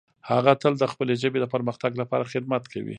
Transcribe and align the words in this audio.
هغه 0.29 0.51
تل 0.61 0.73
د 0.79 0.85
خپلې 0.91 1.13
ژبې 1.21 1.39
د 1.41 1.45
پرمختګ 1.53 1.91
لپاره 2.01 2.29
خدمت 2.33 2.63
کوي. 2.73 2.89